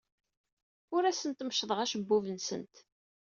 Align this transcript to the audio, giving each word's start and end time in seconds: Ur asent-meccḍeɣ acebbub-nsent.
Ur 0.95 1.03
asent-meccḍeɣ 1.05 1.79
acebbub-nsent. 1.81 2.75